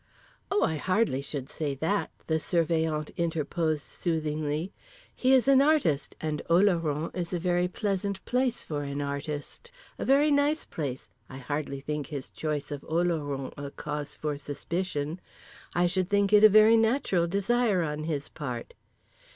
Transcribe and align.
"Oh, 0.49 0.63
I 0.63 0.77
hardly 0.77 1.21
should 1.21 1.47
say 1.47 1.75
that!" 1.75 2.09
the 2.25 2.39
Surveillant 2.39 3.11
interposed 3.17 3.83
soothingly; 3.83 4.73
"he 5.15 5.31
is 5.31 5.47
an 5.47 5.61
artist, 5.61 6.15
and 6.19 6.41
Oloron 6.49 7.15
is 7.15 7.33
a 7.33 7.39
very 7.39 7.67
pleasant 7.67 8.25
place 8.25 8.63
for 8.63 8.81
an 8.81 8.99
artist. 8.99 9.69
A 9.99 10.03
very 10.05 10.31
nice 10.31 10.65
place, 10.65 11.07
I 11.29 11.37
hardly 11.37 11.81
think 11.81 12.07
his 12.07 12.31
choice 12.31 12.71
of 12.71 12.81
Oloron 12.81 13.53
a 13.55 13.69
cause 13.69 14.15
for 14.15 14.39
suspicion. 14.39 15.21
I 15.75 15.85
should 15.85 16.09
think 16.09 16.33
it 16.33 16.43
a 16.43 16.49
very 16.49 16.77
natural 16.77 17.27
desire 17.27 17.83
on 17.83 18.05
his 18.05 18.27
part." 18.27 18.73